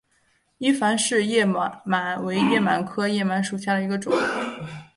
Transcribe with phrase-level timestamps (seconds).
[0.57, 4.11] 伊凡氏叶螨为叶螨科叶螨属下的一个种。